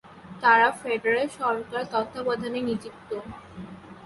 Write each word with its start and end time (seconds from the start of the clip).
তারা 0.41 0.67
ফেডারেল 0.79 1.27
সরকার 1.39 1.83
তত্ত্বাবধানে 1.91 2.59
নিযুক্ত। 2.61 3.09